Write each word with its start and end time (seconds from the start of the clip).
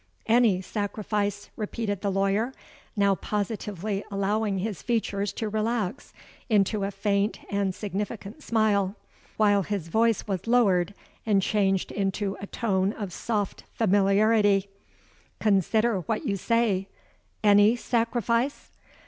'—'Any 0.25 0.63
sacrifice,' 0.63 1.51
repeated 1.55 2.01
the 2.01 2.11
lawyer, 2.11 2.53
now 2.97 3.13
positively 3.13 4.03
allowing 4.09 4.57
his 4.57 4.81
features 4.81 5.31
to 5.33 5.47
relax 5.47 6.11
into 6.49 6.83
a 6.83 6.89
faint 6.89 7.37
and 7.51 7.75
significant 7.75 8.41
smile, 8.41 8.95
while 9.37 9.61
his 9.61 9.89
voice 9.89 10.25
was 10.25 10.47
lowered 10.47 10.95
and 11.23 11.43
changed 11.43 11.91
into 11.91 12.35
a 12.41 12.47
tone 12.47 12.93
of 12.93 13.13
soft 13.13 13.63
familiarity; 13.75 14.67
'consider 15.39 15.99
what 15.99 16.25
you 16.25 16.35
say—any 16.35 17.75
sacrifice! 17.75 18.71